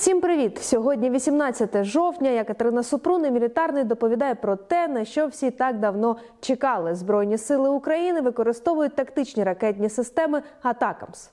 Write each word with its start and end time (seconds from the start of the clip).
Всім 0.00 0.20
привіт! 0.20 0.58
Сьогодні 0.62 1.10
18 1.10 1.84
жовтня. 1.84 2.30
Я 2.30 2.44
Катерина 2.44 2.82
Супрун 2.82 3.26
і 3.26 3.30
мілітарний 3.30 3.84
доповідає 3.84 4.34
про 4.34 4.56
те, 4.56 4.88
на 4.88 5.04
що 5.04 5.26
всі 5.26 5.50
так 5.50 5.78
давно 5.78 6.16
чекали. 6.40 6.94
Збройні 6.94 7.38
сили 7.38 7.68
України 7.68 8.20
використовують 8.20 8.94
тактичні 8.94 9.44
ракетні 9.44 9.88
системи 9.88 10.42
Атакамс. 10.62 11.30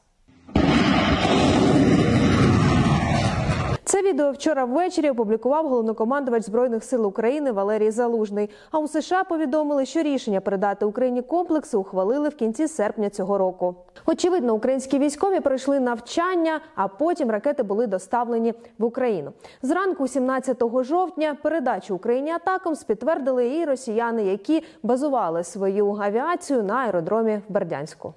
Це 3.88 4.02
відео 4.02 4.32
вчора 4.32 4.66
ввечері 4.66 5.09
опублікував 5.09 5.68
головнокомандувач 5.68 6.43
збройних 6.43 6.84
сил 6.84 7.07
України 7.07 7.52
Валерій 7.52 7.91
Залужний. 7.91 8.50
А 8.71 8.79
у 8.79 8.88
США 8.88 9.23
повідомили, 9.23 9.86
що 9.86 10.02
рішення 10.02 10.41
передати 10.41 10.86
Україні 10.86 11.21
комплекси 11.21 11.78
ухвалили 11.78 12.29
в 12.29 12.36
кінці 12.36 12.68
серпня 12.68 13.10
цього 13.10 13.38
року. 13.38 13.75
Очевидно, 14.05 14.54
українські 14.54 15.00
військові 15.00 15.39
пройшли 15.39 15.79
навчання, 15.79 16.60
а 16.75 16.88
потім 16.88 17.32
ракети 17.32 17.64
були 17.64 17.88
доставлені 17.88 18.54
в 18.79 18.86
Україну. 18.86 19.32
Зранку, 19.61 20.07
17 20.07 20.64
жовтня, 20.82 21.38
передачу 21.43 21.96
Україні 21.96 22.32
атакам 22.32 22.74
підтвердили 22.88 23.56
і 23.56 23.65
росіяни, 23.65 24.24
які 24.24 24.64
базували 24.83 25.43
свою 25.43 25.97
авіацію 26.01 26.64
на 26.64 26.75
аеродромі 26.75 27.42
в 27.50 27.54
Бердянську. 27.54 28.14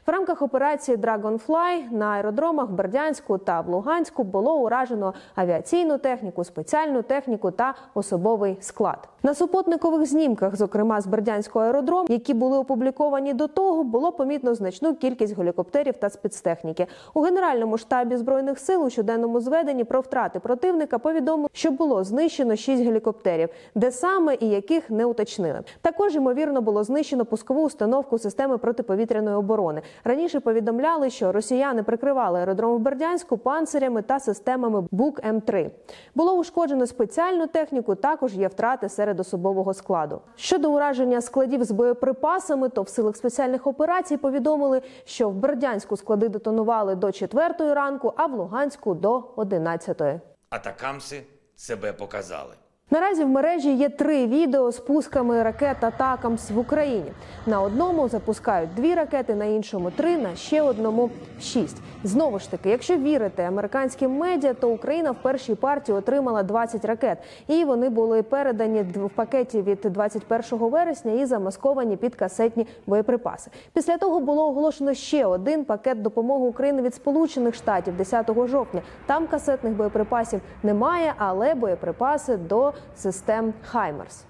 В 0.00 0.29
рамках 0.40 0.42
операції 0.42 0.96
Dragonfly 0.96 1.92
на 1.92 2.06
аеродромах 2.06 2.70
Бердянську 2.70 3.38
та 3.38 3.60
в 3.60 3.68
Луганську 3.68 4.24
було 4.24 4.58
уражено 4.58 5.14
авіаційну 5.34 5.98
техніку, 5.98 6.44
спеціальну 6.44 7.02
техніку 7.02 7.50
та 7.50 7.74
особовий 7.94 8.56
склад. 8.60 9.08
На 9.22 9.34
супутникових 9.34 10.06
знімках, 10.06 10.56
зокрема 10.56 11.00
з 11.00 11.06
Бердянського 11.06 11.64
аеродрому, 11.64 12.06
які 12.08 12.34
були 12.34 12.58
опубліковані 12.58 13.34
до 13.34 13.48
того, 13.48 13.84
було 13.84 14.12
помітно 14.12 14.54
значну 14.54 14.94
кількість 14.94 15.36
гелікоптерів 15.38 15.94
та 15.98 16.10
спецтехніки. 16.10 16.86
У 17.14 17.20
генеральному 17.20 17.78
штабі 17.78 18.16
збройних 18.16 18.58
сил 18.58 18.84
у 18.84 18.90
щоденному 18.90 19.40
зведенні 19.40 19.84
про 19.84 20.00
втрати 20.00 20.40
противника 20.40 20.98
повідомили, 20.98 21.48
що 21.52 21.70
було 21.70 22.04
знищено 22.04 22.56
шість 22.56 22.82
гелікоптерів, 22.82 23.48
де 23.74 23.90
саме 23.90 24.36
і 24.40 24.48
яких 24.48 24.90
не 24.90 25.04
уточнили. 25.04 25.60
Також 25.82 26.14
ймовірно 26.14 26.60
було 26.60 26.84
знищено 26.84 27.24
пускову 27.24 27.64
установку 27.64 28.18
системи 28.18 28.58
протиповітряної 28.58 29.36
оборони. 29.36 29.82
Раніше 30.04 30.29
повідомляли, 30.38 31.10
що 31.10 31.32
росіяни 31.32 31.82
прикривали 31.82 32.38
аеродром 32.38 32.76
в 32.76 32.78
Бердянську 32.78 33.38
панцирями 33.38 34.02
та 34.02 34.20
системами 34.20 34.88
БУК 34.90 35.20
М3. 35.20 35.70
Було 36.14 36.32
ушкоджено 36.32 36.86
спеціальну 36.86 37.46
техніку. 37.46 37.94
Також 37.94 38.34
є 38.34 38.48
втрати 38.48 38.88
серед 38.88 39.20
особового 39.20 39.74
складу. 39.74 40.20
Щодо 40.36 40.72
ураження 40.72 41.20
складів 41.20 41.64
з 41.64 41.70
боєприпасами, 41.70 42.68
то 42.68 42.82
в 42.82 42.88
силах 42.88 43.16
спеціальних 43.16 43.66
операцій 43.66 44.16
повідомили, 44.16 44.82
що 45.04 45.30
в 45.30 45.34
Бердянську 45.34 45.96
склади 45.96 46.28
детонували 46.28 46.94
до 46.94 47.12
4 47.12 47.74
ранку, 47.74 48.12
а 48.16 48.26
в 48.26 48.34
Луганську 48.34 48.94
до 48.94 49.24
11. 49.36 50.02
Атакамси 50.50 51.22
себе 51.56 51.92
показали. 51.92 52.59
Наразі 52.92 53.24
в 53.24 53.28
мережі 53.28 53.74
є 53.74 53.88
три 53.88 54.26
відео 54.26 54.70
з 54.70 54.78
пусками 54.78 55.42
ракет 55.42 55.84
«Атакамс» 55.84 56.50
в 56.50 56.58
Україні. 56.58 57.12
На 57.46 57.60
одному 57.60 58.08
запускають 58.08 58.74
дві 58.74 58.94
ракети, 58.94 59.34
на 59.34 59.44
іншому 59.44 59.90
три, 59.90 60.16
на 60.16 60.36
ще 60.36 60.62
одному 60.62 61.10
шість. 61.40 61.76
Знову 62.04 62.38
ж 62.38 62.50
таки, 62.50 62.70
якщо 62.70 62.96
вірити 62.96 63.42
американським 63.42 64.16
медіа, 64.16 64.54
то 64.54 64.70
Україна 64.70 65.10
в 65.10 65.22
першій 65.22 65.54
партії 65.54 65.98
отримала 65.98 66.42
20 66.42 66.84
ракет, 66.84 67.18
і 67.48 67.64
вони 67.64 67.88
були 67.88 68.22
передані 68.22 68.82
в 68.82 69.08
пакеті 69.08 69.62
від 69.62 69.80
21 69.84 70.58
вересня 70.58 71.12
і 71.12 71.26
замасковані 71.26 71.96
під 71.96 72.14
касетні 72.14 72.66
боєприпаси. 72.86 73.50
Після 73.72 73.98
того 73.98 74.20
було 74.20 74.48
оголошено 74.48 74.94
ще 74.94 75.26
один 75.26 75.64
пакет 75.64 76.02
допомоги 76.02 76.46
України 76.46 76.82
від 76.82 76.94
Сполучених 76.94 77.54
Штатів 77.54 77.96
10 77.96 78.30
жовтня. 78.46 78.82
Там 79.06 79.26
касетних 79.26 79.72
боєприпасів 79.72 80.40
немає, 80.62 81.14
але 81.18 81.54
боєприпаси 81.54 82.36
до 82.36 82.72
систем 82.96 83.54
Хаймерс. 83.70 84.24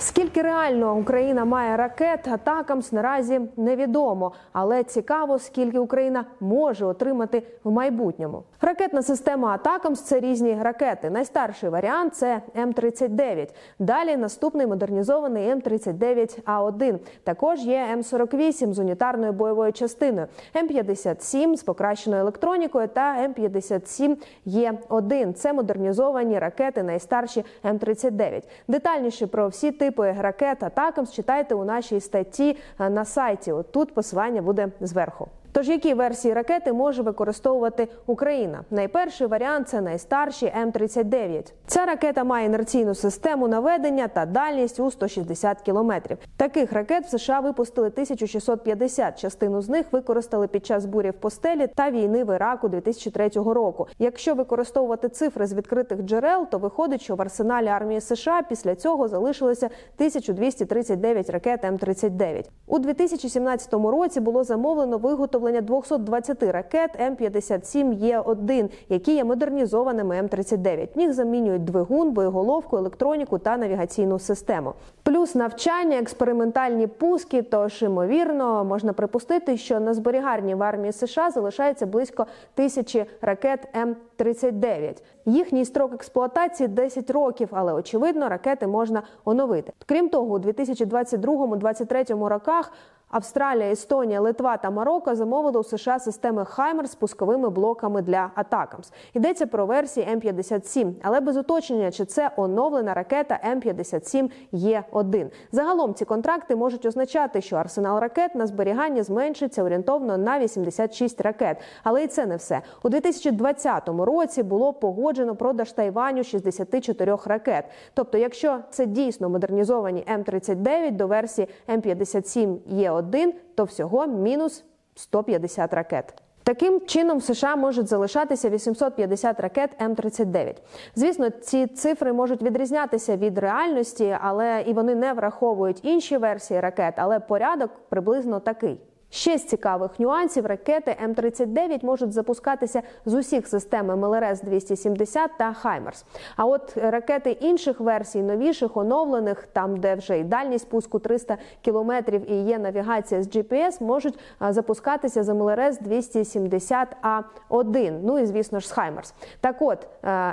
Скільки 0.00 0.42
реально 0.42 0.96
Україна 0.96 1.44
має 1.44 1.76
ракет, 1.76 2.28
атакамс 2.28 2.92
наразі 2.92 3.40
невідомо, 3.56 4.32
але 4.52 4.84
цікаво, 4.84 5.38
скільки 5.38 5.78
Україна 5.78 6.24
може 6.40 6.86
отримати 6.86 7.42
в 7.64 7.70
майбутньому. 7.70 8.42
Ракетна 8.60 9.02
система 9.02 9.48
Атакамс 9.48 10.00
це 10.00 10.20
різні 10.20 10.58
ракети. 10.62 11.10
Найстарший 11.10 11.68
варіант 11.68 12.14
це 12.14 12.42
М-39. 12.56 13.48
Далі 13.78 14.16
наступний 14.16 14.66
модернізований 14.66 15.50
М-39А1. 15.50 16.98
Також 17.24 17.60
є 17.60 17.86
М-48 17.92 18.72
з 18.72 18.78
унітарною 18.78 19.32
бойовою 19.32 19.72
частиною, 19.72 20.26
М-57 20.56 21.56
з 21.56 21.62
покращеною 21.62 22.22
електронікою 22.22 22.88
та 22.88 23.16
М-57Е1. 23.24 25.32
Це 25.32 25.52
модернізовані 25.52 26.38
ракети, 26.38 26.82
найстарші 26.82 27.44
М-39. 27.64 28.42
Детальніше 28.68 29.26
про 29.26 29.48
всі 29.48 29.72
типи 29.88 30.14
ракет 30.18 30.62
Атакамс 30.62 31.12
читайте 31.12 31.54
у 31.54 31.64
нашій 31.64 32.00
статті 32.00 32.56
на 32.78 33.04
сайті. 33.04 33.52
От 33.52 33.72
тут 33.72 33.94
посилання 33.94 34.42
буде 34.42 34.68
зверху. 34.80 35.28
Тож 35.58 35.68
які 35.68 35.94
версії 35.94 36.34
ракети 36.34 36.72
може 36.72 37.02
використовувати 37.02 37.88
Україна? 38.06 38.64
Найперший 38.70 39.26
варіант 39.26 39.68
це 39.68 39.80
найстарші 39.80 40.52
М-39. 40.56 41.52
Ця 41.66 41.86
ракета 41.86 42.24
має 42.24 42.46
інерційну 42.46 42.94
систему 42.94 43.48
наведення 43.48 44.08
та 44.08 44.26
дальність 44.26 44.80
у 44.80 44.90
160 44.90 45.60
кілометрів. 45.60 46.18
Таких 46.36 46.72
ракет 46.72 47.04
в 47.04 47.08
США 47.08 47.40
випустили 47.40 47.86
1650. 47.86 49.20
Частину 49.20 49.62
з 49.62 49.68
них 49.68 49.86
використали 49.92 50.46
під 50.46 50.66
час 50.66 50.86
бурі 50.86 51.10
в 51.10 51.14
постелі 51.14 51.66
та 51.66 51.90
війни 51.90 52.24
в 52.24 52.34
Іраку 52.34 52.68
2003 52.68 53.28
року. 53.28 53.86
Якщо 53.98 54.34
використовувати 54.34 55.08
цифри 55.08 55.46
з 55.46 55.52
відкритих 55.52 56.02
джерел, 56.02 56.46
то 56.50 56.58
виходить, 56.58 57.00
що 57.02 57.14
в 57.14 57.22
арсеналі 57.22 57.68
армії 57.68 58.00
США 58.00 58.42
після 58.48 58.74
цього 58.74 59.08
залишилося 59.08 59.66
1239 59.66 61.30
ракет 61.30 61.64
М-39. 61.64 62.44
У 62.66 62.78
2017 62.78 63.74
році 63.74 64.20
було 64.20 64.44
замовлено 64.44 64.98
виготовлення 64.98 65.47
виготовлення 65.48 65.60
220 65.60 66.42
ракет 66.42 66.90
М-57Е1, 67.00 68.70
які 68.88 69.14
є 69.14 69.24
модернізованими 69.24 70.16
М-39. 70.16 70.88
В 70.94 70.98
них 70.98 71.12
замінюють 71.12 71.64
двигун, 71.64 72.10
боєголовку, 72.10 72.76
електроніку 72.76 73.38
та 73.38 73.56
навігаційну 73.56 74.18
систему. 74.18 74.74
Плюс 75.02 75.34
навчання, 75.34 75.98
експериментальні 75.98 76.86
пуски. 76.86 77.42
Тож, 77.42 77.82
ймовірно, 77.82 78.64
можна 78.64 78.92
припустити, 78.92 79.56
що 79.56 79.80
на 79.80 79.94
зберіганні 79.94 80.54
в 80.54 80.62
армії 80.62 80.92
США 80.92 81.30
залишається 81.30 81.86
близько 81.86 82.26
тисячі 82.54 83.04
ракет 83.20 83.68
М-39. 83.76 85.02
Їхній 85.26 85.64
строк 85.64 85.94
експлуатації 85.94 86.68
10 86.68 87.10
років, 87.10 87.48
але 87.52 87.72
очевидно, 87.72 88.28
ракети 88.28 88.66
можна 88.66 89.02
оновити. 89.24 89.72
Крім 89.86 90.08
того, 90.08 90.34
у 90.34 90.38
2022-2023 90.38 92.28
роках. 92.28 92.72
Австралія, 93.10 93.70
Естонія, 93.70 94.20
Литва 94.20 94.56
та 94.56 94.70
Марокко 94.70 95.14
замовили 95.14 95.60
у 95.60 95.64
США 95.64 95.98
системи 95.98 96.44
Хаймерс 96.44 96.88
з 96.88 96.94
пусковими 96.94 97.50
блоками 97.50 98.02
для 98.02 98.30
Атакамс. 98.34 98.92
Йдеться 99.14 99.46
про 99.46 99.66
версії 99.66 100.06
М57, 100.14 100.92
але 101.02 101.20
без 101.20 101.36
уточнення, 101.36 101.90
чи 101.90 102.04
це 102.04 102.30
оновлена 102.36 102.94
ракета 102.94 103.40
М57E1 103.54 105.30
Загалом 105.52 105.94
ці 105.94 106.04
контракти 106.04 106.56
можуть 106.56 106.86
означати, 106.86 107.40
що 107.40 107.56
арсенал 107.56 107.98
ракет 107.98 108.34
на 108.34 108.46
зберігання 108.46 109.02
зменшиться 109.02 109.62
орієнтовно 109.62 110.18
на 110.18 110.38
86 110.38 111.20
ракет. 111.20 111.56
Але 111.84 112.04
і 112.04 112.06
це 112.06 112.26
не 112.26 112.36
все 112.36 112.60
у 112.82 112.88
2020 112.88 113.88
році. 113.88 114.42
Було 114.42 114.72
погоджено 114.72 115.36
продаж 115.36 115.72
Тайваню 115.72 116.24
64 116.24 117.16
ракет. 117.24 117.64
Тобто, 117.94 118.18
якщо 118.18 118.58
це 118.70 118.86
дійсно 118.86 119.28
модернізовані 119.28 120.04
М39 120.16 120.96
до 120.96 121.06
версії 121.06 121.48
М57 121.68 122.56
є 122.66 122.90
1 122.90 122.97
один 122.98 123.34
то 123.54 123.64
всього 123.64 124.06
мінус 124.06 124.64
150 124.94 125.74
ракет. 125.74 126.14
Таким 126.42 126.80
чином 126.86 127.18
в 127.18 127.22
США 127.22 127.56
можуть 127.56 127.88
залишатися 127.88 128.50
850 128.50 129.40
ракет 129.40 129.70
М-39. 129.82 130.54
Звісно, 130.94 131.30
ці 131.30 131.66
цифри 131.66 132.12
можуть 132.12 132.42
відрізнятися 132.42 133.16
від 133.16 133.38
реальності, 133.38 134.16
але 134.20 134.64
і 134.66 134.72
вони 134.72 134.94
не 134.94 135.12
враховують 135.12 135.80
інші 135.82 136.16
версії 136.16 136.60
ракет. 136.60 136.94
Але 136.96 137.20
порядок 137.20 137.70
приблизно 137.88 138.40
такий. 138.40 138.80
Ще 139.10 139.38
з 139.38 139.44
цікавих 139.44 140.00
нюансів 140.00 140.46
ракети 140.46 140.96
М-39 141.02 141.84
можуть 141.84 142.12
запускатися 142.12 142.82
з 143.06 143.14
усіх 143.14 143.46
систем 143.46 143.90
МЛРС-270 143.90 145.28
та 145.38 145.52
Хаймерс. 145.52 146.04
А 146.36 146.46
от 146.46 146.76
ракети 146.76 147.30
інших 147.30 147.80
версій, 147.80 148.22
новіших, 148.22 148.76
оновлених, 148.76 149.48
там 149.52 149.76
де 149.76 149.94
вже 149.94 150.18
і 150.18 150.24
дальність 150.24 150.68
пуску 150.68 150.98
300 150.98 151.36
кілометрів 151.60 152.30
і 152.30 152.34
є 152.34 152.58
навігація 152.58 153.22
з 153.22 153.28
GPS, 153.28 153.82
можуть 153.82 154.18
запускатися 154.40 155.22
з 155.22 155.28
МЛРС-270А1. 155.28 157.98
Ну 158.02 158.18
і 158.18 158.26
звісно 158.26 158.60
ж 158.60 158.68
з 158.68 158.70
Хаймерс. 158.70 159.14
Так 159.40 159.62
от 159.62 159.86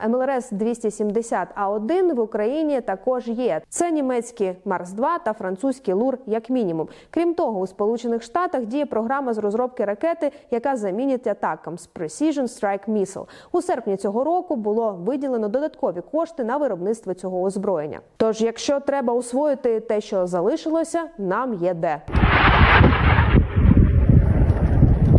МЛРС-270А1 0.08 2.14
в 2.14 2.20
Україні 2.20 2.82
також 2.82 3.28
є. 3.28 3.62
Це 3.70 3.92
німецький 3.92 4.54
Марс 4.66 4.92
2 4.92 5.20
та 5.20 5.34
французький 5.34 5.94
LRU, 5.94 6.18
як 6.26 6.50
мінімум. 6.50 6.88
Крім 7.10 7.34
того, 7.34 7.60
у 7.60 7.68
Сполучених 7.68 8.24
Штатах 8.24 8.65
Штатах 8.66 8.72
діє 8.72 8.86
програма 8.86 9.34
з 9.34 9.38
розробки 9.38 9.86
ракети, 9.86 10.32
яка 10.52 10.76
замінить 10.76 11.28
Атакамс 11.28 11.90
Precision 11.96 12.44
Strike 12.44 12.90
Missile. 12.90 13.26
У 13.52 13.62
серпні 13.62 13.98
цього 13.98 14.24
року 14.24 14.56
було 14.56 14.94
виділено 14.94 15.48
додаткові 15.50 16.02
кошти 16.12 16.44
на 16.44 16.58
виробництво 16.58 17.14
цього 17.14 17.42
озброєння. 17.42 18.00
Тож, 18.18 18.42
якщо 18.42 18.80
треба 18.80 19.14
усвоїти 19.14 19.80
те, 19.80 20.02
що 20.02 20.28
залишилося, 20.28 21.04
нам 21.18 21.54
є 21.54 21.74
де. 21.74 22.02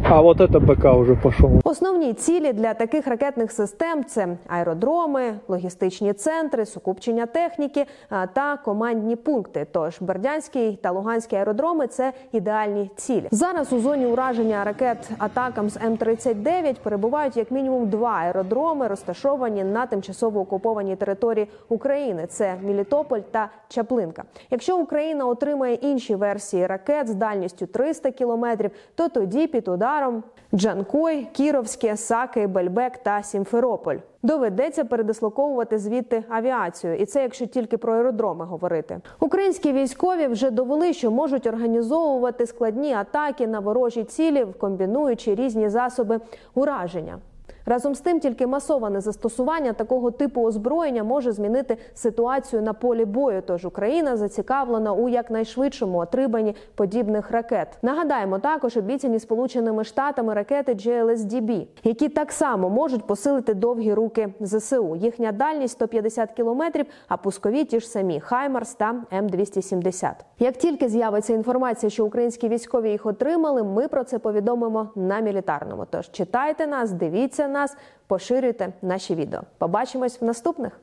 А 0.08 0.22
вот 0.22 0.40
это 0.40 0.60
БК 0.60 0.96
уже 0.96 1.14
пошел. 1.14 1.50
Основні 1.64 2.12
цілі 2.14 2.52
для 2.52 2.74
таких 2.74 3.06
ракетних 3.06 3.52
систем 3.52 4.04
це 4.04 4.28
аеродроми, 4.48 5.34
логістичні 5.48 6.12
центри, 6.12 6.66
сукупчення 6.66 7.26
техніки 7.26 7.86
та 8.32 8.56
командні 8.64 9.16
пункти. 9.16 9.66
Тож 9.72 9.96
Бердянський 10.00 10.78
та 10.82 10.90
Луганський 10.90 11.38
аеродроми 11.38 11.86
це 11.86 12.12
ідеальні 12.32 12.90
цілі. 12.96 13.28
Зараз 13.30 13.72
у 13.72 13.78
зоні 13.78 14.06
ураження 14.06 14.64
ракет 14.64 15.10
Атакамс 15.18 15.76
М39 15.78 16.74
перебувають 16.82 17.36
як 17.36 17.50
мінімум 17.50 17.88
два 17.88 18.10
аеродроми, 18.10 18.88
розташовані 18.88 19.64
на 19.64 19.86
тимчасово 19.86 20.40
окупованій 20.40 20.96
території 20.96 21.48
України. 21.68 22.26
Це 22.26 22.54
Мілітополь 22.62 23.20
та 23.30 23.48
Чаплинка. 23.68 24.24
Якщо 24.50 24.78
Україна 24.78 25.26
отримає 25.26 25.74
інші 25.74 26.14
версії 26.14 26.66
ракет 26.66 27.08
з 27.08 27.14
дальністю 27.14 27.66
300 27.66 28.10
кілометрів, 28.10 28.70
то 28.94 29.08
тоді 29.08 29.46
під 29.46 29.68
ударом 29.96 30.22
Джанкой, 30.54 31.28
Кіровське, 31.32 31.96
Саки, 31.96 32.46
Бельбек 32.46 32.96
та 32.98 33.22
Сімферополь. 33.22 33.96
Доведеться 34.22 34.84
передислоковувати 34.84 35.78
звідти 35.78 36.24
авіацію, 36.28 36.96
і 36.96 37.06
це 37.06 37.22
якщо 37.22 37.46
тільки 37.46 37.78
про 37.78 37.94
аеродроми 37.94 38.44
говорити. 38.44 39.00
Українські 39.20 39.72
військові 39.72 40.26
вже 40.26 40.50
довели, 40.50 40.92
що 40.92 41.10
можуть 41.10 41.46
організовувати 41.46 42.46
складні 42.46 42.94
атаки 42.94 43.46
на 43.46 43.60
ворожі 43.60 44.04
цілі, 44.04 44.46
комбінуючи 44.58 45.34
різні 45.34 45.68
засоби 45.68 46.20
ураження. 46.54 47.18
Разом 47.68 47.94
з 47.94 48.00
тим, 48.00 48.20
тільки 48.20 48.46
масоване 48.46 49.00
застосування 49.00 49.72
такого 49.72 50.10
типу 50.10 50.42
озброєння 50.42 51.04
може 51.04 51.32
змінити 51.32 51.76
ситуацію 51.94 52.62
на 52.62 52.72
полі 52.72 53.04
бою. 53.04 53.42
Тож 53.46 53.64
Україна 53.64 54.16
зацікавлена 54.16 54.92
у 54.92 55.08
якнайшвидшому 55.08 55.98
отриманні 55.98 56.54
подібних 56.74 57.30
ракет. 57.30 57.68
Нагадаємо 57.82 58.38
також 58.38 58.76
обіцяні 58.76 59.18
Сполученими 59.18 59.84
Штатами 59.84 60.34
ракети 60.34 60.74
GLSDB, 60.74 61.66
які 61.84 62.08
так 62.08 62.32
само 62.32 62.70
можуть 62.70 63.06
посилити 63.06 63.54
довгі 63.54 63.94
руки 63.94 64.28
ЗСУ. 64.40 64.96
Їхня 64.96 65.32
дальність 65.32 65.74
150 65.74 66.32
кілометрів, 66.32 66.86
а 67.08 67.16
пускові 67.16 67.64
ті 67.64 67.80
ж 67.80 67.88
самі 67.88 68.20
Хаймарс 68.20 68.74
та 68.74 68.94
М270. 69.20 70.12
Як 70.38 70.56
тільки 70.56 70.88
з'явиться 70.88 71.32
інформація, 71.32 71.90
що 71.90 72.06
українські 72.06 72.48
військові 72.48 72.90
їх 72.90 73.06
отримали, 73.06 73.62
ми 73.62 73.88
про 73.88 74.04
це 74.04 74.18
повідомимо 74.18 74.88
на 74.96 75.20
мілітарному. 75.20 75.86
Тож 75.90 76.10
читайте 76.10 76.66
нас, 76.66 76.92
дивіться 76.92 77.48
нас, 77.56 77.76
поширюйте 78.06 78.72
наші 78.82 79.14
відео. 79.14 79.42
Побачимось 79.58 80.20
в 80.20 80.24
наступних. 80.24 80.80